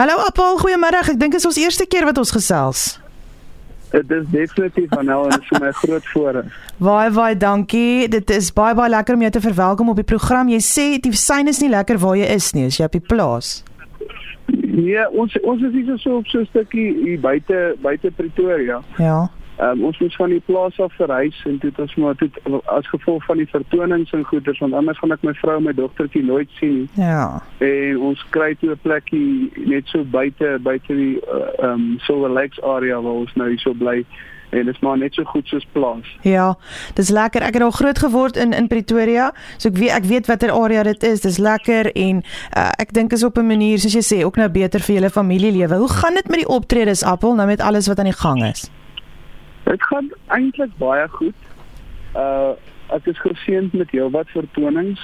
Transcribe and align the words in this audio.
Hallo 0.00 0.14
Appel, 0.24 0.54
goeiemôre. 0.56 0.96
Ek 1.04 1.18
dink 1.20 1.34
dit 1.34 1.42
is 1.42 1.44
ons 1.44 1.58
eerste 1.60 1.84
keer 1.84 2.06
wat 2.08 2.16
ons 2.16 2.30
gesels. 2.32 2.84
Dit 3.92 4.12
is 4.16 4.22
definitief 4.32 4.86
van 4.94 5.04
nou 5.04 5.18
en 5.26 5.34
is 5.36 5.48
vir 5.50 5.60
my 5.60 5.72
groot 5.76 6.06
voorreg. 6.14 6.54
Baie 6.88 7.10
baie 7.12 7.36
dankie. 7.36 8.06
Dit 8.08 8.32
is 8.32 8.48
baie 8.56 8.72
baie 8.78 8.88
lekker 8.94 9.18
om 9.18 9.26
jou 9.26 9.32
te 9.34 9.42
verwelkom 9.44 9.90
op 9.92 10.00
die 10.00 10.06
program. 10.08 10.48
Jy 10.48 10.60
sê 10.64 10.86
die 11.04 11.12
syne 11.12 11.52
is 11.52 11.60
nie 11.60 11.68
lekker 11.68 12.00
waar 12.00 12.16
jy 12.16 12.30
is 12.32 12.48
nie, 12.56 12.64
as 12.70 12.78
jy 12.80 12.88
op 12.88 12.96
die 12.96 13.02
plaas. 13.12 13.50
Nee, 14.48 15.04
ons 15.12 15.36
ons 15.44 15.68
is 15.68 15.76
hier 15.76 16.00
so 16.00 16.22
op 16.22 16.32
so 16.32 16.40
'n 16.40 16.48
stukkie 16.48 16.86
hier 17.02 17.20
buite 17.20 17.60
buite 17.84 18.08
Pretoria. 18.16 18.80
Ja. 18.96 19.28
Ehm 19.60 19.78
um, 19.78 19.84
ons 19.84 19.98
moes 19.98 20.16
van 20.16 20.30
die 20.32 20.42
plaas 20.44 20.80
af 20.80 20.92
verhuis 20.96 21.42
en 21.44 21.58
het 21.60 21.78
ons 21.78 21.94
maar 22.00 22.14
toe 22.16 22.30
as 22.64 22.88
gevolg 22.88 23.24
van 23.24 23.36
die 23.36 23.48
vertonings 23.50 24.12
en 24.16 24.24
goeders 24.24 24.58
want 24.58 24.72
anders 24.72 24.98
gaan 24.98 25.12
ek 25.12 25.26
my 25.26 25.34
vrou 25.36 25.56
en 25.58 25.66
my 25.68 25.74
dogtertjie 25.76 26.24
nooit 26.24 26.48
sien 26.56 26.72
nie. 26.78 26.88
Ja. 26.96 27.42
En 27.58 27.98
ons 28.10 28.22
kry 28.36 28.54
toe 28.60 28.70
'n 28.72 28.80
plekkie 28.82 29.52
net 29.68 29.92
so 29.92 30.04
buite 30.04 30.58
buite 30.62 30.96
die 30.96 31.20
uh, 31.20 31.52
ehm 31.58 31.72
um, 31.72 31.98
Silver 32.06 32.30
Lakes 32.30 32.62
area 32.62 33.00
waar 33.00 33.20
ons 33.26 33.34
nou 33.34 33.48
hier 33.48 33.60
so 33.60 33.76
bly 33.76 34.06
en 34.50 34.64
dit 34.64 34.74
is 34.74 34.80
maar 34.80 34.98
net 34.98 35.14
so 35.14 35.24
goed 35.24 35.46
soos 35.46 35.66
plaas. 35.72 36.16
Ja, 36.22 36.56
dis 36.94 37.08
lekker. 37.08 37.42
Ek 37.42 37.54
het 37.54 37.62
al 37.62 37.70
groot 37.70 37.98
geword 37.98 38.36
in 38.36 38.52
in 38.56 38.66
Pretoria, 38.68 39.30
so 39.56 39.68
ek 39.68 39.76
weet 39.76 39.94
ek 40.00 40.04
weet 40.04 40.26
watter 40.26 40.56
area 40.56 40.82
dit 40.82 41.02
is. 41.02 41.20
Dis 41.20 41.38
lekker 41.38 41.92
en 41.92 42.24
uh, 42.56 42.70
ek 42.80 42.92
dink 42.96 43.12
is 43.12 43.24
op 43.24 43.36
'n 43.38 43.46
manier 43.46 43.78
soos 43.78 43.92
jy 43.92 44.04
sê 44.08 44.24
ook 44.24 44.36
nou 44.36 44.48
beter 44.48 44.80
vir 44.80 44.94
julle 44.94 45.10
familielewe. 45.10 45.74
Hoe 45.74 45.92
gaan 45.92 46.14
dit 46.14 46.28
met 46.28 46.38
die 46.38 46.48
optredes 46.48 47.04
Appel 47.04 47.34
nou 47.34 47.46
met 47.46 47.60
alles 47.60 47.86
wat 47.86 47.98
aan 47.98 48.10
die 48.10 48.20
gang 48.24 48.44
is? 48.44 48.70
Dit 49.70 49.82
gaan 49.86 50.10
eintlik 50.34 50.72
baie 50.82 51.08
goed. 51.08 51.38
Uh 52.18 52.52
ek 52.90 53.06
is 53.06 53.18
geseënd 53.22 53.72
met 53.78 53.90
heelwat 53.94 54.26
vertonings 54.34 55.02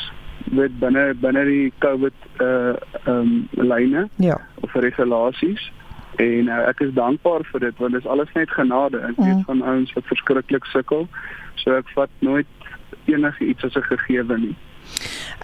met 0.51 0.73
binne 0.83 1.05
binne 1.23 1.45
die 1.47 1.73
COVID 1.84 2.15
uh 2.42 2.75
ehm 3.06 3.11
um, 3.12 3.48
lyne 3.55 4.09
Ja. 4.19 4.41
of 4.66 4.75
regulasies 4.75 5.70
en 6.16 6.48
uh, 6.51 6.66
ek 6.73 6.80
is 6.80 6.92
dankbaar 6.97 7.45
vir 7.52 7.61
dit 7.61 7.79
want 7.79 7.92
dit 7.92 8.01
is 8.02 8.09
alles 8.11 8.33
net 8.34 8.51
genade. 8.51 8.98
Ek 8.98 9.17
weet 9.17 9.37
Mm. 9.39 9.44
van 9.44 9.62
ouens 9.62 9.92
wat 9.92 10.06
verskriklik 10.11 10.64
sukkel. 10.64 11.06
So 11.55 11.77
ek 11.77 11.89
vat 11.94 12.11
nooit 12.19 12.47
enige 13.05 13.44
iets 13.44 13.64
as 13.64 13.77
'n 13.77 13.83
gegewe 13.94 14.39
nie. 14.39 14.56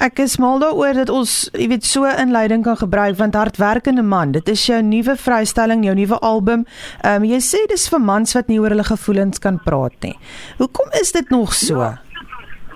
Ek 0.03 0.19
is 0.19 0.39
mal 0.39 0.59
daaroor 0.59 0.95
dat 0.95 1.11
ons, 1.11 1.51
jy 1.53 1.69
weet, 1.69 1.85
so 1.85 2.05
inleiding 2.05 2.65
kan 2.65 2.77
gebruik 2.77 3.17
want 3.19 3.35
hardwerkende 3.35 4.03
man, 4.03 4.33
dit 4.33 4.49
is 4.49 4.67
jou 4.67 4.83
nuwe 4.83 5.17
vrystelling, 5.17 5.84
jou 5.84 5.95
nuwe 5.95 6.19
album. 6.21 6.65
Ehm 7.05 7.23
um, 7.23 7.29
jy 7.29 7.39
sê 7.41 7.61
dis 7.69 7.89
vir 7.93 8.01
mans 8.01 8.33
wat 8.34 8.49
nie 8.49 8.59
oor 8.61 8.71
hulle 8.75 8.84
gevoelens 8.84 9.39
kan 9.39 9.61
praat 9.65 9.95
nie. 10.03 10.17
Hoekom 10.59 10.91
is 11.01 11.12
dit 11.12 11.31
nog 11.31 11.53
so? 11.55 11.79
Ja. 11.81 11.99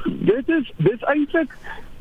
Dit 0.07 0.49
is 0.49 0.71
dit 0.79 0.93
is 0.93 1.03
eintlik 1.11 1.57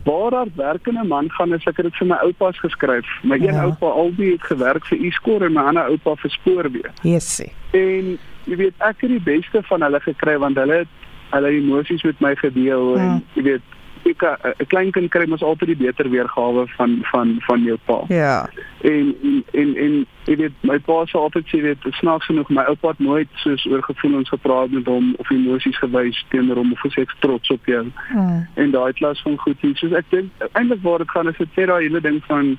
waar 0.05 0.29
daar 0.31 0.47
werkende 0.55 1.03
man 1.03 1.29
gaan 1.33 1.53
is 1.53 1.63
ek 1.65 1.77
het 1.77 1.85
dit 1.89 1.95
vir 1.97 2.07
my 2.11 2.17
oupas 2.27 2.59
geskryf. 2.61 3.05
My 3.23 3.35
een 3.39 3.53
Ja. 3.55 3.63
oupa 3.63 3.87
albei 3.89 4.31
het 4.35 4.43
gewerk 4.43 4.85
vir 4.85 4.97
Iskor 5.07 5.41
en 5.47 5.53
my 5.53 5.61
ander 5.61 5.89
oupa 5.89 6.13
vir 6.21 6.29
Spoorweë. 6.31 6.91
Yesie. 7.01 7.51
En 7.73 8.19
jy 8.45 8.55
weet 8.57 8.73
ek 8.79 9.01
het 9.01 9.09
die 9.09 9.19
beste 9.23 9.63
van 9.63 9.81
hulle 9.81 9.99
gekry 9.99 10.37
want 10.37 10.57
hulle 10.57 10.77
het 10.83 10.87
hulle 11.31 11.49
emosies 11.49 12.03
met 12.03 12.19
my 12.21 12.35
gedeel 12.35 12.95
Ja. 12.97 13.01
en 13.01 13.23
jy 13.33 13.43
weet 13.43 13.61
ek 14.05 14.21
'n 14.59 14.65
klein 14.67 14.91
kind 14.91 15.09
kry 15.09 15.25
mos 15.27 15.43
altyd 15.43 15.67
die 15.67 15.83
beter 15.85 16.09
weergawe 16.09 16.67
van 16.77 16.99
van 17.11 17.35
van 17.47 17.63
jou 17.63 17.77
pa. 17.85 18.03
Ja. 18.07 18.49
En 18.81 19.15
en 19.21 19.43
en, 19.51 19.75
en 19.75 20.05
jy 20.25 20.35
weet 20.35 20.55
my 20.61 20.79
pa 20.79 21.03
sê 21.05 21.17
altyd 21.19 21.45
sê 21.47 21.61
weet 21.61 21.81
snaaks 21.89 22.25
genoeg 22.25 22.49
my 22.49 22.63
oupa 22.69 22.87
het 22.87 22.99
nooit 22.99 23.29
soos 23.33 23.65
oor 23.65 23.83
gevoelens 23.83 24.29
gepraat 24.29 24.71
met 24.71 24.85
hom 24.85 25.13
of 25.17 25.29
emosies 25.29 25.77
gewys 25.77 26.25
teenoor 26.29 26.55
hom 26.55 26.71
of 26.71 26.79
gesê 26.79 27.01
ek 27.01 27.15
trots 27.19 27.49
op 27.49 27.65
jou 27.65 27.85
Mm. 28.13 28.47
en 28.53 28.71
daai 28.71 28.93
klas 28.93 29.21
van 29.21 29.37
goed 29.37 29.57
hier. 29.59 29.75
Soos 29.75 29.91
ek 29.91 30.05
dink 30.09 30.31
eintlik 30.53 30.81
waar 30.81 30.97
dit 30.97 31.11
gaan 31.11 31.27
is 31.27 31.37
dit 31.37 31.49
sê 31.57 31.65
daai 31.65 31.83
hele 31.83 32.01
ding 32.01 32.23
van 32.25 32.57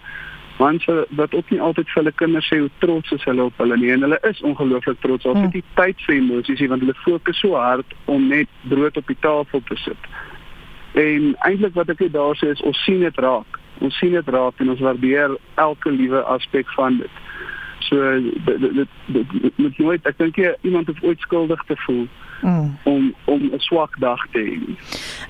mense 0.59 1.07
wat 1.11 1.35
ook 1.35 1.51
nie 1.51 1.61
altyd 1.61 1.89
vir 1.89 2.03
hulle 2.03 2.13
kinders 2.13 2.49
sê 2.53 2.59
hoe 2.59 2.71
trots 2.79 3.13
is 3.13 3.25
hulle 3.29 3.43
op 3.43 3.59
hulle 3.63 3.77
nie 3.77 3.91
en 3.93 4.07
hulle 4.07 4.19
is 4.23 4.41
ongelooflik 4.43 5.01
trots. 5.01 5.25
Hmm. 5.25 5.43
het 5.43 5.53
nie 5.53 5.65
tyd 5.75 6.01
vir 6.07 6.15
emosies 6.17 6.67
want 6.69 6.81
hulle 6.85 6.95
fokus 7.05 7.41
so 7.41 7.55
hard 7.61 7.95
om 8.05 8.29
net 8.29 8.49
brood 8.63 8.97
op 8.97 9.07
die 9.07 9.21
tafel 9.21 9.63
te 9.69 9.77
sit. 9.85 10.09
En 10.97 11.35
eintlik 11.45 11.75
wat 11.75 11.89
ek 11.93 12.07
daar 12.13 12.37
sê 12.41 12.51
is 12.55 12.63
ons 12.65 12.83
sien 12.85 13.01
dit 13.05 13.19
raak. 13.21 13.59
Ons 13.85 13.97
sien 14.01 14.15
dit 14.17 14.29
raak 14.33 14.61
en 14.65 14.71
ons 14.73 14.81
waardeer 14.81 15.37
elke 15.55 15.91
liewe 15.93 16.23
aspek 16.33 16.71
van 16.77 16.97
dit. 17.03 17.19
So 17.89 18.21
dit 18.21 18.47
dit 18.47 18.75
dit- 18.75 18.89
dit 19.07 19.35
dit 19.43 19.59
moet 19.59 19.79
nooit 19.79 20.07
ek 20.07 20.19
dink 20.19 20.41
iemand 20.63 20.87
hoef 20.87 21.03
ooit 21.03 21.21
skuldig 21.21 21.63
te 21.67 21.77
voel 21.77 22.07
Mm. 22.43 22.79
om 22.85 23.15
om 23.25 23.43
'n 23.53 23.59
swak 23.59 23.99
dag 23.99 24.21
te 24.33 24.39
hê. 24.39 24.77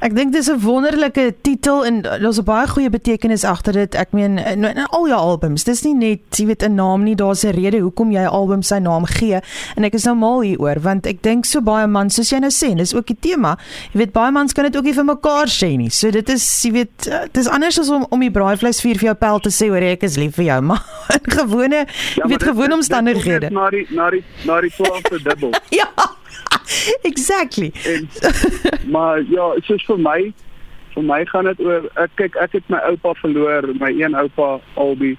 Ek 0.01 0.15
dink 0.15 0.33
dis 0.33 0.51
'n 0.51 0.61
wonderlike 0.61 1.35
titel 1.43 1.85
en 1.85 2.03
daar's 2.03 2.39
'n 2.39 2.45
baie 2.45 2.67
goeie 2.67 2.91
betekenis 2.91 3.45
agter 3.45 3.73
dit. 3.73 3.95
Ek 3.95 4.13
meen 4.13 4.39
in, 4.39 4.65
in 4.65 4.87
al 4.87 5.07
jou 5.09 5.19
albums, 5.19 5.65
dis 5.65 5.83
nie 5.83 5.95
net 5.95 6.21
jy 6.31 6.47
weet 6.47 6.63
'n 6.63 6.75
naam 6.75 7.03
nie, 7.03 7.15
daar's 7.15 7.45
'n 7.45 7.51
rede 7.51 7.79
hoekom 7.79 8.11
jy 8.11 8.21
'n 8.21 8.27
album 8.27 8.63
sy 8.63 8.79
naam 8.79 9.05
gee. 9.07 9.41
En 9.77 9.85
ek 9.85 9.95
is 9.95 10.05
nou 10.05 10.17
mal 10.17 10.41
hieroor 10.41 10.81
want 10.81 11.07
ek 11.07 11.23
dink 11.23 11.45
so 11.45 11.61
baie 11.61 11.87
mans 11.87 12.15
soos 12.15 12.31
jy 12.31 12.39
nou 12.39 12.51
sê, 12.51 12.75
dis 12.77 12.95
ook 12.95 13.07
die 13.07 13.17
tema. 13.21 13.59
Jy 13.93 13.99
weet 13.99 14.13
baie 14.13 14.33
mans 14.33 14.53
kan 14.53 14.65
dit 14.65 14.77
ook 14.77 14.85
nie 14.85 14.95
vir 14.95 15.05
mekaar 15.05 15.47
sê 15.49 15.77
nie. 15.77 15.91
So 15.91 16.11
dit 16.11 16.29
is 16.29 16.63
jy 16.63 16.73
weet 16.73 17.11
dis 17.33 17.49
anders 17.49 17.79
as 17.79 17.89
om 17.91 18.07
om 18.11 18.21
die 18.21 18.31
braaivleisvuur 18.31 18.99
vir 18.99 19.09
jou 19.09 19.15
pel 19.15 19.41
te 19.41 19.51
sê 19.51 19.69
hoor 19.69 19.83
ek 19.83 20.03
is 20.03 20.17
lief 20.17 20.35
vir 20.35 20.45
jou, 20.45 20.61
maar 20.69 20.83
in 21.15 21.33
gewone 21.33 21.87
jy 21.87 22.19
maar 22.19 22.29
weet 22.29 22.43
gewone 22.43 22.75
omstandighede. 22.75 23.51
Na 23.51 23.71
die 23.71 23.87
na 23.91 24.11
die 24.11 24.25
na 24.45 24.61
die 24.61 24.71
12de 24.71 25.23
dubbel. 25.23 25.51
Ja. 25.71 25.89
Exactly. 27.11 27.73
En 27.85 28.09
maar 28.91 29.23
ja, 29.31 29.55
soos 29.63 29.85
vir 29.87 29.99
my 29.99 30.33
vir 30.95 31.05
my 31.05 31.25
gaan 31.29 31.45
dit 31.45 31.61
oor 31.61 31.91
ek 32.01 32.11
kyk 32.17 32.37
ek 32.41 32.53
het 32.53 32.71
my 32.73 32.79
oupa 32.89 33.13
verloor, 33.21 33.69
my 33.81 33.91
een 33.93 34.17
oupa 34.17 34.59
Albi. 34.75 35.17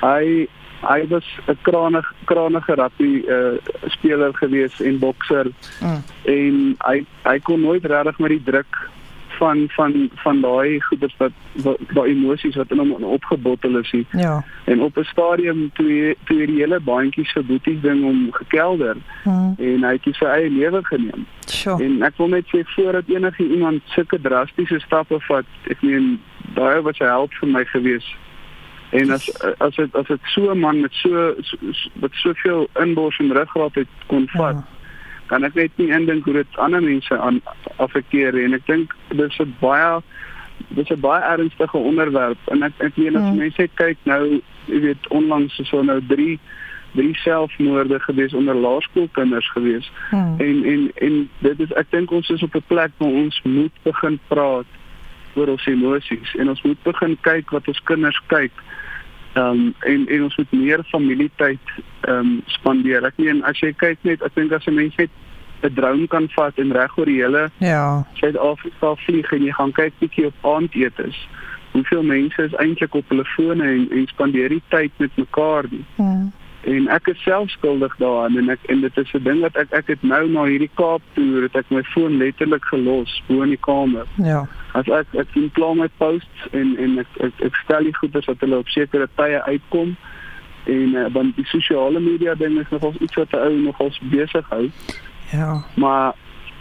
Hy 0.00 0.46
hy 0.80 1.00
was 1.10 1.26
'n 1.46 1.58
kranig 1.62 2.06
kranige 2.24 2.74
rugby 2.74 3.20
uh, 3.28 3.60
speler 3.92 4.32
gewees 4.34 4.80
en 4.80 4.98
bokser 4.98 5.52
Mm. 5.80 6.02
en 6.24 6.76
hy 6.86 7.04
hy 7.24 7.38
kon 7.38 7.60
nooit 7.60 7.84
regtig 7.84 8.18
met 8.18 8.30
die 8.30 8.42
druk 8.44 8.78
van 9.40 9.64
van 9.76 9.94
van 10.22 10.40
daai 10.44 10.80
goeders 10.88 11.14
wat 11.18 11.32
wat 11.64 11.78
daai 11.96 12.10
emosies 12.12 12.56
wat 12.60 12.70
in 12.74 12.78
hom 12.82 12.92
opgebottel 13.16 13.78
is 13.80 13.90
nie. 13.92 14.06
Ja. 14.12 14.44
En 14.64 14.82
op 14.82 14.96
'n 14.98 15.04
stadium 15.12 15.70
toe 15.74 15.86
hy- 15.88 16.16
toe 16.24 16.38
hy 16.40 16.46
die 16.46 16.60
hele 16.62 16.80
bandjies 16.80 17.32
se 17.32 17.42
boeties 17.42 17.80
ding 17.82 18.04
om 18.04 18.28
gekelder 18.32 18.96
Mm. 19.24 19.54
en 19.58 19.82
hy 19.84 19.92
het 20.02 20.16
sy 20.16 20.24
eie 20.24 20.50
lewe 20.50 20.80
geneem. 20.84 21.26
Sure. 21.46 21.84
En 21.84 22.02
ek 22.02 22.16
wil 22.16 22.28
net 22.28 22.44
sê 22.46 22.60
voordat 22.64 23.04
enige 23.08 23.48
iemand 23.48 23.80
sulke 23.84 24.20
drastiese 24.20 24.78
stappe 24.80 25.20
vat, 25.20 25.44
ek 25.70 25.82
meen 25.82 26.20
daai 26.54 26.80
was 26.82 26.98
'n 27.00 27.04
held 27.04 27.32
vir 27.40 27.48
my 27.48 27.64
gewees. 27.64 28.14
En 28.92 29.10
as 29.10 29.42
as 29.58 29.74
dit 29.76 29.94
as 29.96 30.06
dit 30.06 30.20
so 30.24 30.50
'n 30.50 30.58
man 30.58 30.80
met 30.80 30.92
so, 30.92 31.34
so 31.40 31.56
wat 32.00 32.10
soveel 32.12 32.68
inbors 32.80 33.18
en 33.18 33.32
ruggraat 33.32 33.74
het 33.74 33.88
kon 34.06 34.28
vat, 34.28 34.54
Ja. 34.54 34.64
Kan 35.30 35.44
ek 35.46 35.54
net 35.54 35.76
nie 35.78 35.90
indink 35.94 36.24
hoe 36.24 36.34
dit 36.40 36.56
ander 36.58 36.82
mense 36.82 37.18
aan 37.18 37.40
affekteer 37.76 38.34
en 38.44 38.54
ek 38.58 38.66
dink 38.66 38.96
dis 39.08 39.38
'n 39.38 39.54
baie 39.60 40.00
dis 40.68 40.90
'n 40.90 41.00
baie 41.00 41.22
ernstige 41.22 41.78
onderwerp 41.78 42.38
en 42.52 42.62
ek 42.62 42.72
ek 42.78 42.96
meen 42.96 43.16
as 43.16 43.30
Mm. 43.30 43.38
mense 43.38 43.68
kyk 43.74 43.98
nou, 44.04 44.42
jy 44.66 44.80
weet 44.80 45.08
onlangs 45.08 45.58
is 45.58 45.70
daar 45.70 45.84
nou 45.84 46.00
3 46.08 46.38
drie 46.94 47.16
selfmoorde 47.16 48.00
gewees 48.00 48.34
onder 48.34 48.54
laerskoolkinders 48.54 49.50
gewees. 49.50 49.92
Mm. 50.10 50.34
En 50.38 50.64
en 50.64 50.90
en 50.94 51.30
dit 51.38 51.60
is 51.60 51.72
ek 51.72 51.86
dink 51.90 52.10
ons 52.10 52.30
is 52.30 52.42
op 52.42 52.54
'n 52.54 52.64
plek 52.66 52.90
waar 52.98 53.14
ons 53.24 53.40
moet 53.44 53.72
begin 53.82 54.18
praat 54.28 54.66
oor 55.34 55.48
ons 55.48 55.66
emosies 55.66 56.34
en 56.34 56.48
ons 56.48 56.62
moet 56.62 56.82
begin 56.82 57.18
kyk 57.20 57.50
wat 57.50 57.68
ons 57.68 57.82
kinders 57.84 58.20
kyk. 58.26 58.52
Ehm 59.32 59.44
um, 59.44 59.74
en 59.80 60.08
en 60.08 60.22
ons 60.22 60.36
moet 60.36 60.52
meer 60.52 60.84
familietyd 60.84 61.66
ehm 62.00 62.16
um, 62.16 62.42
spandeer. 62.46 63.04
Ek 63.06 63.18
meen 63.18 63.44
as 63.44 63.60
jy 63.62 63.72
kyk 63.72 63.98
net 64.02 64.22
ek 64.26 64.34
dink 64.34 64.52
as 64.52 64.66
'n 64.66 64.74
mens 64.74 64.96
net 64.96 65.10
'n 65.62 65.74
drone 65.74 66.06
kan 66.06 66.28
vat 66.34 66.58
en 66.58 66.72
reg 66.72 66.98
oor 66.98 67.06
die 67.06 67.22
hele 67.22 67.50
Ja. 67.58 68.06
Suid-Afrika 68.14 68.94
vlieg 68.94 69.32
en 69.32 69.44
jy 69.44 69.52
gaan 69.52 69.72
kyk 69.72 69.92
bietjie 69.98 70.26
op 70.26 70.34
aandetes. 70.40 71.28
Hoeveel 71.72 72.02
mense 72.02 72.42
is 72.42 72.54
eintlik 72.58 72.94
op 72.94 73.08
hulle 73.08 73.24
fone 73.24 73.64
en, 73.64 73.88
en 73.90 74.06
spandeer 74.06 74.48
die 74.48 74.62
tyd 74.68 74.90
met 74.96 75.10
mekaar 75.16 75.64
nie 75.70 75.84
Mm. 75.96 76.32
En 76.64 76.88
ek 76.88 77.06
is 77.08 77.22
self 77.22 77.50
skuldig 77.50 77.94
daaraan 77.96 78.36
en 78.36 78.50
ek 78.50 78.58
en 78.68 78.80
dit 78.80 78.96
is 78.98 79.12
'n 79.14 79.22
ding 79.24 79.40
wat 79.40 79.56
ek 79.56 79.72
ek 79.72 79.86
het 79.86 80.02
nou 80.02 80.28
na 80.28 80.44
hierdie 80.44 80.70
Kaap 80.74 81.02
toer 81.14 81.42
het 81.42 81.56
ek 81.56 81.70
my 81.70 81.82
foon 81.82 82.16
letterlik 82.18 82.64
gelos 82.64 83.22
bo 83.28 83.42
in 83.42 83.48
die 83.48 83.60
kamer. 83.60 84.06
Ja. 84.16 84.46
As 84.74 84.88
ek 84.88 85.06
ek 85.14 85.26
sien 85.32 85.50
plan 85.50 85.76
my 85.78 85.88
posts 85.98 86.48
en 86.52 86.76
en 86.78 86.98
ek 86.98 87.06
ek, 87.20 87.32
ek 87.40 87.54
stel 87.64 87.82
die 87.84 87.96
goeders 87.96 88.26
dat 88.26 88.40
hulle 88.40 88.58
op 88.58 88.68
sekere 88.68 89.08
tye 89.16 89.42
uitkom 89.42 89.96
en 90.66 90.94
uh, 90.94 91.06
want 91.12 91.36
die 91.36 91.46
sosiale 91.46 92.00
media 92.00 92.34
ding 92.34 92.58
is 92.60 92.68
nogal 92.70 92.92
iets 93.00 93.14
wat 93.14 93.34
ou 93.34 93.52
nogal 93.58 93.90
besig 94.10 94.46
hou, 94.48 94.70
Ja. 95.32 95.64
maar 95.74 96.14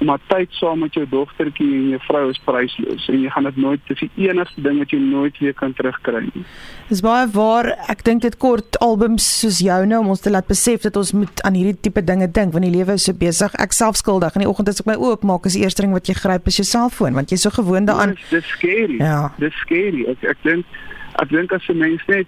maar 0.05 0.19
tyd 0.31 0.51
saam 0.55 0.79
met 0.79 0.93
jou 0.95 1.05
dogtertjie 1.09 1.67
en 1.75 1.87
jou 1.93 1.99
vrou 2.05 2.23
is 2.31 2.39
prysloos 2.45 3.07
en 3.11 3.21
jy 3.21 3.31
gaan 3.33 3.47
dit 3.49 3.57
nooit 3.59 3.81
dis 3.89 3.99
die 4.05 4.27
enigste 4.29 4.63
ding 4.63 4.79
wat 4.79 4.93
jy 4.95 4.99
nooit 5.03 5.37
weer 5.43 5.53
kan 5.53 5.73
terugkry 5.75 6.21
nie. 6.29 6.43
Dis 6.89 7.03
baie 7.05 7.27
waar. 7.33 7.71
Ek 7.91 8.03
dink 8.07 8.23
dit 8.23 8.37
kort 8.41 8.79
albums 8.85 9.27
soos 9.41 9.59
joune 9.63 9.99
om 9.99 10.11
ons 10.15 10.23
te 10.23 10.31
laat 10.31 10.47
besef 10.47 10.87
dat 10.87 10.97
ons 10.99 11.11
moet 11.17 11.43
aan 11.47 11.57
hierdie 11.59 11.77
tipe 11.89 12.03
dinge 12.05 12.29
dink 12.31 12.55
want 12.55 12.65
die 12.65 12.73
lewe 12.73 12.95
is 12.95 13.07
so 13.09 13.13
besig. 13.13 13.55
Ek 13.59 13.75
self 13.75 13.99
skuldig. 13.99 14.35
In 14.35 14.45
die 14.45 14.49
oggend 14.49 14.71
as 14.71 14.79
ek 14.81 14.89
my 14.89 14.97
oë 14.99 15.17
oopmaak, 15.17 15.45
is 15.49 15.57
die 15.59 15.65
eerste 15.65 15.83
ding 15.85 15.95
wat 15.95 16.07
jy 16.09 16.15
gryp 16.17 16.47
is 16.47 16.61
jou 16.61 16.67
selfoon 16.67 17.17
want 17.19 17.33
jy's 17.33 17.43
so 17.47 17.53
gewoond 17.53 17.91
daaraan. 17.91 18.15
Dis 18.15 18.29
dis 18.39 18.53
scary. 18.55 18.99
Ja. 19.03 19.33
Dis 19.41 19.55
scary. 19.65 20.05
Ek 20.13 20.23
ek 20.35 20.45
dink 20.47 20.79
ek 21.19 21.33
dink 21.33 21.51
as 21.53 21.67
'n 21.69 21.77
mens 21.77 22.05
net 22.07 22.27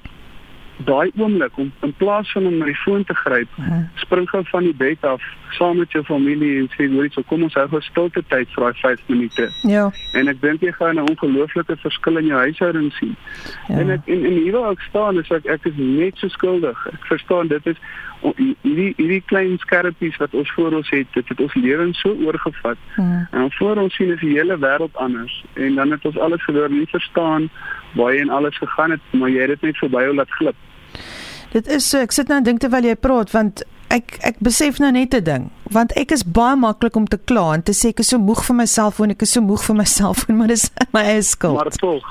daai 0.85 1.11
oomblik 1.17 1.57
om 1.57 1.71
in 1.81 1.93
plaas 1.97 2.31
van 2.31 2.45
om 2.45 2.57
na 2.57 2.65
die 2.65 2.81
foon 2.83 3.03
te 3.03 3.13
gryp, 3.13 3.49
spring 3.95 4.29
gou 4.29 4.43
van 4.51 4.63
die 4.63 4.77
bed 4.77 5.05
af 5.05 5.21
saam 5.51 5.77
met 5.77 5.91
jou 5.91 6.03
familie 6.03 6.59
en 6.59 6.69
sê 6.75 6.87
hoorie, 6.91 7.11
so 7.11 7.23
kom 7.27 7.43
ons 7.43 7.55
hou 7.59 7.67
gou 7.71 7.81
stilte 7.85 8.23
tyd 8.31 8.51
vir 8.55 8.65
daai 8.65 8.79
5 8.81 9.01
minute. 9.11 9.47
Ja. 9.67 9.87
En 10.17 10.31
ek 10.31 10.41
dink 10.41 10.63
jy 10.63 10.71
gaan 10.77 10.99
'n 10.99 11.09
ongelooflike 11.09 11.75
verskil 11.83 12.17
in 12.17 12.25
jou 12.31 12.39
huishouding 12.39 12.91
sien. 12.93 13.15
Ja. 13.67 13.79
En 13.79 13.89
ek 13.89 14.07
en, 14.07 14.25
en 14.25 14.37
hier 14.43 14.51
waar 14.51 14.71
ek 14.71 14.85
staan 14.89 15.19
is 15.19 15.31
ek 15.31 15.45
ek 15.45 15.65
is 15.65 15.75
net 15.75 16.17
so 16.17 16.27
skuldig. 16.27 16.87
Ek 16.93 17.05
verstaan 17.05 17.47
dit 17.47 17.67
is 17.67 17.77
hierdie 18.21 18.93
hierdie 18.97 19.23
klein 19.25 19.57
skerpies 19.57 20.17
wat 20.17 20.33
ons 20.33 20.51
voor 20.51 20.73
ons 20.73 20.89
het, 20.89 21.07
dit 21.13 21.27
het 21.27 21.39
ons 21.39 21.53
lewens 21.53 21.99
so 21.99 22.15
oorgevat. 22.25 22.77
Mhm. 22.95 23.25
En 23.31 23.51
voor 23.51 23.77
ons 23.77 23.95
sien 23.95 24.11
is 24.11 24.19
die 24.19 24.37
hele 24.37 24.57
wêreld 24.57 24.95
anders 24.95 25.43
en 25.53 25.75
dan 25.75 25.91
het 25.91 26.05
ons 26.05 26.17
alles 26.17 26.43
verloor, 26.43 26.69
nie 26.69 26.87
verstaan 26.87 27.49
waar 27.93 28.13
jy 28.13 28.21
en 28.21 28.29
alles 28.29 28.57
gegaan 28.57 28.91
het, 28.91 29.01
maar 29.11 29.29
jy 29.29 29.41
het 29.41 29.49
dit 29.55 29.61
net 29.61 29.77
verby 29.77 30.03
jou 30.03 30.15
laat 30.15 30.31
glip. 30.31 30.55
Dit 31.51 31.67
is 31.67 31.89
so, 31.89 31.99
ek 31.99 32.11
sit 32.11 32.27
nou 32.27 32.37
en 32.37 32.43
dink 32.43 32.61
terwyl 32.63 32.85
jy 32.85 32.95
praat 32.95 33.31
want 33.35 33.63
ek 33.91 34.19
ek 34.23 34.37
besef 34.43 34.79
nou 34.79 34.91
net 34.91 35.13
'n 35.13 35.23
ding 35.23 35.49
want 35.71 35.91
ek 35.95 36.11
is 36.11 36.23
baie 36.23 36.55
maklik 36.59 36.95
om 36.99 37.07
te 37.07 37.17
kla 37.17 37.53
en 37.55 37.63
te 37.63 37.71
sê 37.71 37.89
ek 37.91 38.01
is 38.03 38.09
so 38.11 38.19
moeg 38.19 38.43
vir 38.43 38.55
my 38.55 38.65
selfoon 38.65 39.11
ek 39.11 39.23
is 39.23 39.31
so 39.35 39.41
moeg 39.41 39.63
vir 39.63 39.75
my 39.75 39.85
selfoon 39.87 40.37
maar 40.37 40.47
dis 40.51 40.69
my 40.95 41.03
eie 41.07 41.21
skuld. 41.23 41.55
Maar 41.55 41.71
tog. 41.79 42.03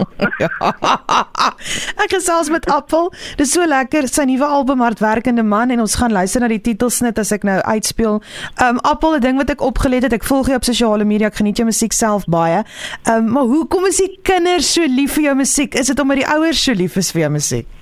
ek 2.04 2.14
gesels 2.14 2.48
met 2.52 2.68
Appel. 2.72 3.10
Dis 3.36 3.52
so 3.52 3.64
lekker 3.64 4.08
sy 4.08 4.24
nuwe 4.24 4.46
album 4.46 4.80
Hartwerkende 4.80 5.44
Man 5.44 5.70
en 5.70 5.80
ons 5.84 5.96
gaan 6.00 6.12
luister 6.12 6.40
na 6.40 6.48
die 6.48 6.60
titelsnit 6.60 7.18
as 7.20 7.32
ek 7.36 7.44
nou 7.44 7.58
uitspeel. 7.60 8.22
Um 8.64 8.80
Appel, 8.84 9.16
'n 9.16 9.20
ding 9.20 9.36
wat 9.36 9.50
ek 9.50 9.60
opgelet 9.60 10.08
het, 10.08 10.12
ek 10.16 10.24
volg 10.24 10.48
jou 10.48 10.56
op 10.56 10.64
sosiale 10.64 11.04
media, 11.04 11.28
ek 11.28 11.40
geniet 11.40 11.60
jou 11.60 11.68
musiek 11.68 11.92
self 11.92 12.24
baie. 12.24 12.64
Um 13.04 13.28
maar 13.36 13.44
hoekom 13.44 13.84
is 13.86 14.00
die 14.00 14.16
kinders 14.22 14.72
so 14.72 14.84
lief 14.84 15.12
vir 15.20 15.30
jou 15.30 15.34
musiek? 15.34 15.74
Is 15.74 15.92
dit 15.92 16.00
omdat 16.00 16.24
die 16.24 16.28
ouers 16.28 16.64
so 16.64 16.72
lief 16.72 16.96
is 16.96 17.12
vir 17.12 17.28
jou 17.28 17.30
musiek? 17.36 17.79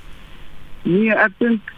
Nee, 0.88 1.12
ek 1.12 1.35
dink 1.43 1.73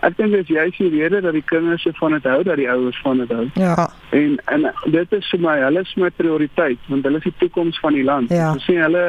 ek 0.00 0.16
dink 0.16 0.32
dit 0.32 0.40
is 0.46 0.54
juist 0.54 0.78
die 0.80 0.88
rede 0.94 1.20
dat 1.20 1.34
die 1.36 1.44
kinders 1.44 1.82
se 1.84 1.92
van 1.98 2.14
dit 2.16 2.24
hou 2.24 2.38
dat 2.46 2.56
die 2.56 2.68
ouers 2.72 2.98
van 3.04 3.18
dit 3.20 3.28
hou. 3.36 3.46
Ja. 3.60 3.90
En 4.16 4.38
en 4.46 4.64
dit 4.90 5.12
is 5.18 5.28
vir 5.34 5.40
my, 5.44 5.58
hulle 5.60 5.82
is 5.84 5.92
my 6.00 6.08
prioriteit 6.16 6.78
want 6.88 7.04
hulle 7.04 7.20
is 7.20 7.28
die 7.28 7.34
toekoms 7.42 7.78
van 7.84 7.92
die 7.98 8.04
land. 8.04 8.32
Ja. 8.32 8.52
Ons 8.56 8.64
sien 8.64 8.80
hulle 8.80 9.04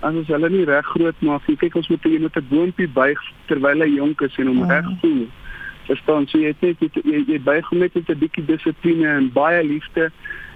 as 0.00 0.14
ons 0.14 0.28
hulle 0.28 0.50
nie 0.50 0.64
reg 0.68 0.84
groot 0.92 1.22
maak 1.24 1.46
nie. 1.48 1.56
Kyk 1.56 1.78
ons 1.80 1.88
moet 1.88 2.02
jy 2.04 2.18
met 2.20 2.36
'n 2.36 2.46
boontjie 2.50 2.88
buig 2.92 3.20
terwyl 3.46 3.80
hy 3.80 3.88
jonk 3.94 4.20
is 4.20 4.36
en 4.38 4.46
hom 4.46 4.60
Mm. 4.64 4.70
reg 4.70 4.86
voel. 5.00 5.26
Verstaan, 5.86 6.26
so 6.28 6.38
jy 6.38 6.46
het 6.46 6.60
net 6.62 6.76
jy, 6.80 6.90
jy, 7.04 7.24
jy 7.28 7.38
buig 7.40 7.64
hom 7.70 7.78
net 7.78 7.94
met 7.94 8.08
'n 8.10 8.18
bietjie 8.18 8.44
dissipline 8.44 9.06
en 9.06 9.32
baie 9.32 9.64
liefde 9.64 10.10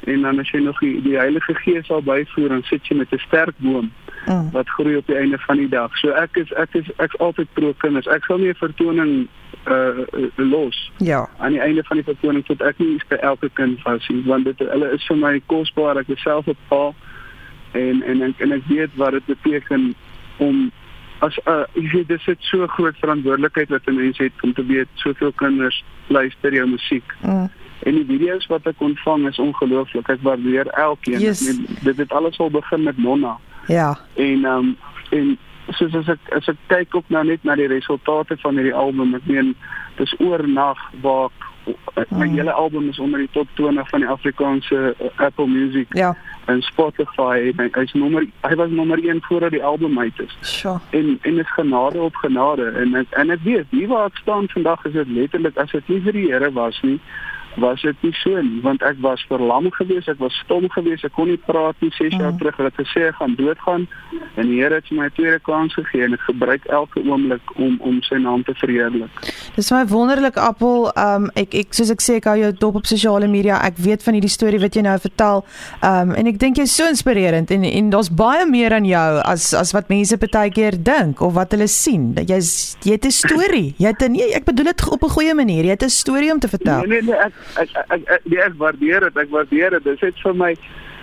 en 0.06 0.22
dan 0.22 0.38
as 0.38 0.50
jy 0.50 0.60
nog 0.60 0.78
die, 0.80 1.02
die 1.02 1.16
Heilige 1.16 1.54
Gees 1.54 1.86
sal 1.86 2.02
byvoer 2.02 2.48
dan 2.48 2.62
sit 2.62 2.86
jy 2.86 2.96
met 2.96 3.12
'n 3.12 3.18
sterk 3.18 3.54
boom 3.58 3.90
Mm. 4.26 4.50
wat 4.52 4.68
groei 4.68 4.96
op 4.96 5.06
die 5.06 5.16
einde 5.16 5.38
van 5.38 5.56
die 5.56 5.68
dag. 5.68 5.96
So 5.96 6.08
ek 6.10 6.36
is 6.36 6.52
ek 6.52 6.74
is 6.74 6.84
ek's 6.96 7.16
altyd 7.18 7.46
pro 7.52 7.72
kinders. 7.78 8.06
Ek 8.06 8.24
sal 8.24 8.38
nie 8.38 8.48
'n 8.48 8.54
vertoning 8.54 9.28
uh 9.66 10.04
los 10.36 10.90
Ja. 10.98 11.28
aan 11.38 11.52
die 11.52 11.60
einde 11.60 11.82
van 11.84 11.96
die 11.96 12.04
vertoning 12.04 12.44
tot 12.46 12.60
ek 12.60 12.78
nie 12.78 12.98
vir 13.08 13.18
elke 13.18 13.48
kind 13.54 13.82
was 13.82 14.08
nie 14.08 14.22
want 14.26 14.44
dit 14.44 14.58
hulle 14.58 14.90
is 14.92 15.06
vir 15.06 15.16
my 15.16 15.40
kosbaar 15.46 15.96
ek 15.98 16.08
is 16.08 16.22
self 16.22 16.46
'n 16.46 16.56
pa 16.68 16.92
en 17.72 18.02
en 18.02 18.22
en, 18.22 18.34
en 18.38 18.52
ek 18.52 18.62
weet 18.68 18.90
wat 18.96 19.10
dit 19.12 19.26
beteken 19.26 19.94
om 20.38 20.70
as 21.20 21.38
uh, 21.46 21.64
jy 21.74 21.88
weet 21.92 22.08
dis 22.08 22.24
dit 22.24 22.38
so 22.40 22.66
groot 22.66 22.96
verantwoordelikheid 23.00 23.68
wat 23.68 23.86
'n 23.86 23.94
mens 23.96 24.18
het 24.18 24.32
om 24.42 24.52
te 24.52 24.64
weet 24.66 24.88
soveel 24.94 25.32
kinders 25.32 25.84
luister 26.08 26.52
jou 26.54 26.66
musiek 26.68 27.04
Mm. 27.22 27.48
En 27.86 27.94
die 27.94 28.04
video's 28.06 28.46
wat 28.46 28.66
ek 28.66 28.80
ontvang 28.80 29.28
is 29.28 29.38
ongelooflik 29.38 30.08
ek 30.08 30.22
waardeer 30.22 30.66
elkeen 30.66 31.20
Yes. 31.20 31.40
Meen, 31.46 31.66
dit 31.82 31.96
het 31.96 32.12
alles 32.12 32.38
al 32.38 32.50
begin 32.50 32.82
met 32.82 32.98
Nonna 32.98 33.36
Ja. 33.66 33.98
en 34.16 34.44
um 34.44 34.76
en 35.10 35.38
soos 35.70 35.94
as 35.94 36.08
ek 36.08 36.18
as 36.36 36.48
ek 36.48 36.56
kyk 36.66 36.94
ook 36.94 37.04
nou 37.08 37.24
net 37.24 37.44
na 37.44 37.54
die 37.54 37.66
resultate 37.68 38.36
van 38.40 38.54
hierdie 38.56 38.74
album 38.74 39.14
ek 39.14 39.26
meen 39.26 39.54
dis 39.96 40.14
oornag 40.20 40.78
waar 41.02 41.28
ek, 41.96 42.10
my 42.10 42.26
Mm. 42.26 42.34
hele 42.36 42.52
album 42.52 42.88
is 42.88 42.98
onder 42.98 43.18
die 43.18 43.28
top 43.32 43.48
20 43.54 43.88
van 43.88 44.00
die 44.00 44.08
Afrikaanse 44.08 44.94
uh, 45.00 45.08
Apple 45.20 45.46
Music 45.46 45.86
Ja. 45.94 46.16
en 46.46 46.62
Spotify 46.62 47.52
en 47.52 47.58
hy, 47.64 47.68
hy's 47.80 47.92
nommer 47.92 48.24
hy 48.48 48.54
was 48.56 48.70
nommer 48.70 48.98
1 48.98 49.20
voordat 49.28 49.50
die 49.50 49.64
album 49.64 49.98
uit 49.98 50.18
is 50.20 50.36
Sjoe. 50.42 50.80
en 50.90 51.18
en 51.22 51.38
is 51.38 51.52
genade 51.52 52.00
op 52.00 52.14
genade 52.14 52.70
en 52.72 52.94
ek, 52.94 53.06
en 53.10 53.30
ek 53.30 53.40
weet 53.44 53.66
hier 53.70 53.88
waar 53.88 54.06
ek 54.06 54.16
staan 54.16 54.48
vandag 54.48 54.84
is 54.84 54.92
dit 54.92 55.08
letterlik 55.08 55.56
as 55.58 55.70
dit 55.70 55.88
nie 55.88 56.00
vir 56.00 56.12
die 56.12 56.26
Here 56.32 56.50
was 56.52 56.80
nie 56.82 57.00
was 57.56 57.80
dit 57.82 57.96
nie 58.02 58.12
so 58.12 58.40
nie 58.42 58.60
want 58.62 58.82
ek 58.82 58.96
was 59.00 59.24
verlam 59.28 59.70
geweest 59.70 60.08
ek 60.08 60.18
was 60.18 60.34
stom 60.44 60.68
geweest 60.70 61.04
ek 61.04 61.12
kon 61.12 61.28
nie 61.28 61.36
praat 61.36 61.76
nie 61.80 61.90
6 61.90 62.12
jaar 62.18 62.32
Mm. 62.32 62.38
terug 62.38 62.56
het 62.56 62.66
ek 62.66 62.86
gesê 62.86 63.08
ek 63.08 63.14
gaan 63.14 63.34
doodgaan 63.34 63.86
en 64.36 64.46
die 64.46 64.58
Here 64.60 64.74
het 64.74 64.86
vir 64.88 64.98
my 64.98 65.06
'n 65.06 65.10
tweede 65.10 65.38
kans 65.40 65.74
gegee 65.74 66.04
en 66.04 66.12
ek 66.14 66.20
gebruik 66.20 66.64
elke 66.66 67.00
oomblik 67.04 67.40
om 67.58 67.78
om 67.80 68.02
sy 68.02 68.16
naam 68.16 68.42
te 68.44 68.54
verheerlik 68.54 69.10
Dis 69.56 69.70
my 69.70 69.84
wonderlik 69.86 70.36
appel. 70.36 70.92
Um 70.96 71.30
ek 71.34 71.54
ek 71.54 71.74
soos 71.74 71.90
ek 71.90 72.00
sê 72.00 72.14
ek 72.16 72.24
hou 72.24 72.36
jou 72.38 72.52
dop 72.52 72.74
op 72.76 72.86
sosiale 72.86 73.26
media. 73.28 73.58
Ek 73.64 73.76
weet 73.76 74.02
van 74.02 74.14
hierdie 74.14 74.30
storie 74.30 74.60
wat 74.60 74.74
jy 74.74 74.82
nou 74.82 74.98
vertel. 74.98 75.44
Um 75.82 76.12
en 76.14 76.26
ek 76.26 76.38
dink 76.38 76.56
jy's 76.56 76.74
so 76.76 76.86
inspirerend 76.86 77.50
en 77.50 77.64
en 77.64 77.90
daar's 77.90 78.08
baie 78.08 78.46
meer 78.46 78.72
aan 78.72 78.84
jou 78.84 79.20
as 79.24 79.54
as 79.54 79.72
wat 79.72 79.88
mense 79.88 80.16
baie 80.18 80.50
keer 80.50 80.76
dink 80.82 81.20
of 81.20 81.34
wat 81.34 81.50
hulle 81.52 81.66
sien. 81.66 82.14
Jy's 82.14 82.76
jy 82.84 82.92
het 82.92 83.04
'n 83.06 83.10
storie. 83.10 83.74
Jy 83.78 83.86
het 83.86 84.02
'n 84.02 84.12
nee, 84.12 84.32
ek 84.34 84.44
bedoel 84.44 84.64
dit 84.64 84.88
op 84.90 85.02
'n 85.02 85.08
goeie 85.10 85.34
manier. 85.34 85.64
Jy 85.64 85.70
het 85.70 85.82
'n 85.82 85.88
storie 85.90 86.32
om 86.32 86.38
te 86.38 86.48
vertel. 86.48 86.80
Nee 86.86 87.00
nee 87.00 87.02
nee 87.02 87.14
ek 87.14 87.32
ek 87.56 87.68
ek, 87.90 88.02
ek, 88.08 88.20
nee, 88.24 88.38
ek 88.42 88.54
waardeer 88.58 89.00
dit 89.00 89.16
ek 89.16 89.30
waardeer 89.30 89.70
dit 89.70 89.84
dis 89.84 90.00
net 90.02 90.14
vir 90.22 90.34
my 90.34 90.54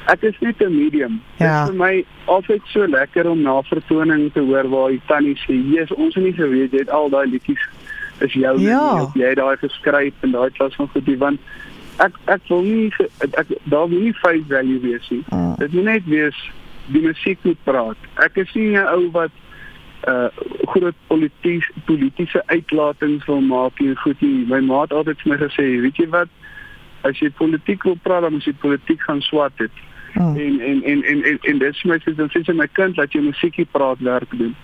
ek 0.08 0.24
is 0.24 0.36
net 0.42 0.62
'n 0.62 0.76
medium 0.78 1.22
Ja. 1.40 1.46
dit 1.46 1.50
is 1.64 1.70
vir 1.70 1.80
my 1.86 2.06
altyd 2.28 2.62
so 2.74 2.86
lekker 2.88 3.30
om 3.30 3.42
na 3.42 3.62
vertoning 3.62 4.34
te 4.34 4.40
hoor 4.40 4.68
waar 4.70 4.90
die 4.90 5.02
tannie 5.08 5.36
sê 5.48 5.54
Jesus 5.74 5.98
ons 5.98 6.16
het 6.16 6.24
nie 6.24 6.34
geweet 6.34 6.72
jy 6.72 6.80
het 6.80 6.90
al 6.90 7.10
daai 7.10 7.28
liedjies 7.28 7.64
is 8.22 8.34
jou 8.34 8.60
Ja. 8.60 8.96
nie, 9.16 9.22
jy 9.24 9.30
het 9.30 9.38
daai 9.38 9.58
geskryf 9.58 10.14
en 10.22 10.32
daai 10.32 10.50
klas 10.52 10.76
van 10.76 10.88
goedie 10.94 11.18
want 11.18 11.40
ek 12.00 12.14
ek 12.28 12.42
wil 12.50 12.62
nie 12.62 12.92
ek 13.38 13.48
daar 13.66 13.88
wil 13.90 14.00
nie 14.00 14.14
face 14.14 14.46
value 14.50 14.80
wees 14.80 15.10
nie 15.10 15.24
Mm. 15.32 15.56
dit 15.60 15.74
moet 15.74 15.84
net 15.84 16.06
wees 16.06 16.36
die 16.88 17.02
musiek 17.02 17.38
moet 17.44 17.58
praat 17.64 17.98
ek 18.20 18.38
is 18.38 18.54
nie 18.56 18.76
'n 18.78 18.88
ou 18.88 19.10
wat 19.12 19.32
uh 20.08 20.28
groot 20.72 20.96
polities 21.08 21.70
politieke 21.86 22.44
uitlatings 22.46 23.26
wil 23.26 23.42
maak 23.42 23.80
en 23.80 23.98
goed 23.98 24.22
nie. 24.22 24.46
My 24.48 24.60
ma 24.60 24.82
het 24.82 24.94
altyd 24.94 25.22
vir 25.22 25.32
my 25.32 25.38
gesê, 25.48 25.66
weet 25.82 25.98
jy 25.98 26.08
wat? 26.14 26.30
As 27.02 27.20
jy 27.20 27.30
politiek 27.30 27.84
wil 27.84 27.98
praat, 28.02 28.22
dan 28.22 28.32
moet 28.32 28.46
jy 28.46 28.54
politiek 28.62 29.02
gaan 29.02 29.22
swat 29.22 29.54
het. 29.58 29.84
Mm. 30.14 30.36
En 30.36 30.60
en 30.60 30.84
en 30.84 31.04
en 31.04 31.24
en, 31.24 31.38
en 31.42 31.58
dit 31.58 31.74
is 31.74 31.84
my 31.84 32.00
sê 32.00 32.16
dan 32.16 32.30
sê 32.30 32.54
my 32.54 32.68
kind 32.72 32.96
dat 32.96 33.14
jy 33.14 33.22
musiekie 33.22 33.68
praat 33.72 34.00
werk 34.00 34.38
doen. 34.38 34.56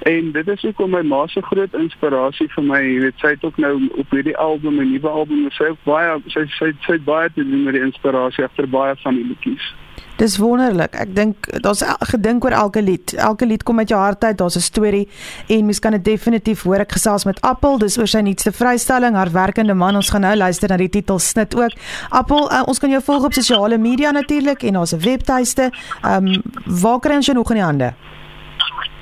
En 0.00 0.32
dit 0.32 0.48
is 0.48 0.62
hoekom 0.62 0.90
my 0.90 1.02
ma 1.02 1.26
se 1.26 1.42
groot 1.42 1.74
inspirasie 1.76 2.46
vir 2.54 2.64
my, 2.64 2.78
jy 2.80 3.00
weet, 3.02 3.18
sy 3.20 3.34
het 3.34 3.42
ook 3.44 3.58
nou 3.60 3.74
op 4.00 4.14
hierdie 4.14 4.36
album, 4.36 4.78
'n 4.80 4.92
nuwe 4.92 5.08
album, 5.08 5.50
sy 5.50 5.64
het 5.64 5.72
ook 5.72 5.84
baie 5.84 6.14
sy 6.26 6.46
sy 6.46 6.72
sy 6.86 6.92
het 6.92 7.04
baie 7.04 7.28
te 7.34 7.44
doen 7.44 7.64
met 7.64 7.74
die 7.74 7.84
inspirasie 7.84 8.44
agter 8.44 8.68
baie 8.68 8.96
van 9.02 9.14
die 9.14 9.26
liedjies. 9.28 9.74
Dis 10.20 10.36
wonderlik. 10.36 10.92
Ek 11.00 11.14
dink 11.16 11.46
daar's 11.64 11.80
gedink 12.10 12.44
oor 12.44 12.52
elke 12.52 12.82
lied. 12.84 13.14
Elke 13.16 13.46
lied 13.48 13.62
kom 13.64 13.78
uit 13.80 13.88
jou 13.88 14.00
hart 14.00 14.24
uit. 14.24 14.36
Daar's 14.36 14.56
'n 14.56 14.60
storie 14.60 15.08
en 15.48 15.64
mens 15.64 15.78
kan 15.78 15.92
dit 15.92 16.04
definitief 16.04 16.62
hoor. 16.62 16.80
Ek 16.80 16.92
gesels 16.92 17.24
met 17.24 17.40
Appel. 17.40 17.78
Dis 17.78 17.98
oor 17.98 18.06
sy 18.06 18.20
nuutste 18.20 18.52
vrystelling, 18.52 19.16
Hardwerkende 19.16 19.74
Man. 19.74 19.96
Ons 19.96 20.10
gaan 20.10 20.20
nou 20.20 20.36
luister 20.36 20.68
na 20.68 20.76
die 20.76 20.88
titelsnit 20.88 21.56
ook. 21.56 21.72
Appel, 22.10 22.52
uh, 22.52 22.62
ons 22.66 22.78
kan 22.78 22.90
jou 22.90 23.02
volg 23.02 23.24
op 23.24 23.32
sosiale 23.32 23.78
media 23.78 24.10
natuurlik 24.10 24.62
en 24.62 24.72
daar's 24.72 24.92
'n 24.92 25.00
webtuiste. 25.00 25.70
Ehm 26.04 26.26
um, 26.26 26.42
waar 26.66 27.00
kry 27.00 27.14
ons 27.14 27.26
jou 27.26 27.36
nog 27.36 27.50
in 27.50 27.56
die 27.56 27.64
hande? 27.64 27.94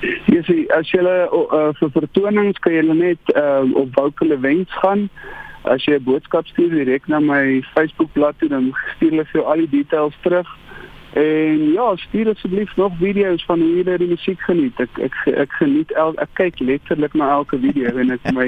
Sien 0.01 0.71
as 0.71 0.91
jy 0.91 1.01
uh, 1.01 1.69
vir 1.73 1.91
vertonings 1.91 2.59
kan 2.59 2.73
jy 2.73 2.83
net 2.83 3.19
uh, 3.35 3.75
op 3.75 3.89
Woukele 3.95 4.39
Wens 4.39 4.71
gaan. 4.71 5.11
As 5.63 5.85
jy 5.85 5.95
'n 5.95 6.05
boodskap 6.05 6.47
stuur 6.47 6.71
direk 6.71 7.09
na 7.09 7.21
my 7.21 7.63
Facebookblad 7.75 8.35
toe, 8.39 8.49
dan 8.49 8.73
stuur 8.97 9.11
hulle 9.11 9.25
vir 9.25 9.41
jou 9.41 9.51
al 9.51 9.57
die 9.57 9.71
details 9.71 10.15
terug. 10.23 10.47
En 11.19 11.73
ja, 11.73 11.97
stuur 11.97 12.29
asseblief 12.29 12.77
nog 12.77 12.93
video's 13.01 13.45
van 13.45 13.61
hoe 13.61 13.77
jy 13.77 13.97
die 13.99 14.07
musiek 14.09 14.41
geniet. 14.47 14.79
Ek 14.79 14.99
ek 15.03 15.17
ek 15.45 15.55
geniet 15.59 15.91
el, 15.99 16.13
ek 16.23 16.31
kyk 16.39 16.61
letterlik 16.63 17.17
na 17.19 17.31
elke 17.41 17.59
video 17.59 17.91
en 18.03 18.13
ek 18.15 18.29
my 18.37 18.47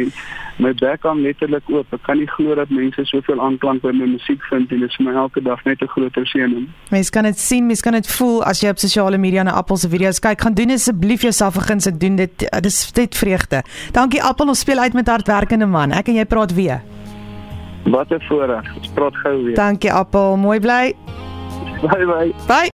my 0.63 0.71
bek 0.79 1.07
hang 1.09 1.23
letterlik 1.25 1.71
oop. 1.73 1.91
Ek 1.97 2.05
kan 2.07 2.21
nie 2.21 2.29
glo 2.31 2.55
dat 2.55 2.71
mense 2.71 3.03
soveel 3.11 3.41
aanklank 3.43 3.83
by 3.83 3.91
my 3.97 4.07
musiek 4.13 4.45
vind 4.51 4.71
en 4.71 4.85
dit 4.85 4.91
is 4.93 4.99
vir 5.01 5.09
my 5.09 5.15
elke 5.25 5.43
dag 5.43 5.65
net 5.67 5.83
'n 5.83 5.91
groter 5.97 6.27
seëning. 6.31 6.69
Mens 6.95 7.11
kan 7.11 7.27
dit 7.27 7.39
sien, 7.39 7.67
mens 7.67 7.83
kan 7.83 7.97
dit 7.99 8.11
voel 8.19 8.45
as 8.45 8.61
jy 8.63 8.71
op 8.71 8.79
sosiale 8.79 9.19
media 9.19 9.43
na 9.43 9.57
Appel 9.59 9.77
se 9.77 9.89
video's 9.89 10.21
kyk. 10.21 10.41
Gaan 10.41 10.55
doen 10.55 10.71
asseblief 10.71 11.23
jouself 11.23 11.57
'n 11.57 11.67
guns 11.67 11.87
en 11.87 11.99
doen 11.99 12.17
dit. 12.17 12.63
Dis 12.63 12.93
dit 12.93 13.17
vreugde. 13.17 13.65
Dankie 13.93 14.23
Appel, 14.23 14.47
ons 14.47 14.61
speel 14.61 14.79
uit 14.79 14.93
met 14.93 15.09
Hardwerkende 15.09 15.67
Man. 15.67 15.91
Ek 15.91 16.09
en 16.09 16.15
jy 16.15 16.25
praat 16.25 16.55
weer. 16.55 16.83
Wat 17.85 18.11
'n 18.11 18.23
voorreg. 18.29 18.77
Ons 18.77 18.89
praat 18.95 19.17
gou 19.17 19.45
weer. 19.45 19.55
Dankie 19.55 19.93
Appel. 19.93 20.37
Mooi 20.37 20.61
bly. 20.61 20.95
Bye 21.83 22.05
bye. 22.05 22.33
Bye. 22.47 22.71